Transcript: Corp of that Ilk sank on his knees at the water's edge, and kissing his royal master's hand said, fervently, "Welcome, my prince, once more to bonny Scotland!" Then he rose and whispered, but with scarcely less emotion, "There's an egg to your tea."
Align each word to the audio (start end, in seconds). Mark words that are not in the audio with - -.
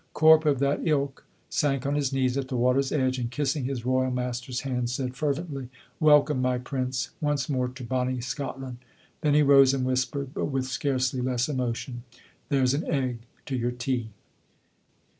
Corp 0.13 0.47
of 0.47 0.57
that 0.57 0.79
Ilk 0.87 1.23
sank 1.47 1.85
on 1.85 1.93
his 1.93 2.11
knees 2.11 2.35
at 2.35 2.47
the 2.47 2.57
water's 2.57 2.91
edge, 2.91 3.19
and 3.19 3.29
kissing 3.29 3.65
his 3.65 3.85
royal 3.85 4.09
master's 4.09 4.61
hand 4.61 4.89
said, 4.89 5.15
fervently, 5.15 5.69
"Welcome, 5.99 6.41
my 6.41 6.57
prince, 6.57 7.11
once 7.21 7.47
more 7.47 7.67
to 7.67 7.83
bonny 7.83 8.19
Scotland!" 8.19 8.77
Then 9.21 9.35
he 9.35 9.43
rose 9.43 9.75
and 9.75 9.85
whispered, 9.85 10.33
but 10.33 10.45
with 10.45 10.65
scarcely 10.65 11.21
less 11.21 11.47
emotion, 11.47 12.01
"There's 12.49 12.73
an 12.73 12.89
egg 12.89 13.19
to 13.45 13.55
your 13.55 13.69
tea." 13.69 14.09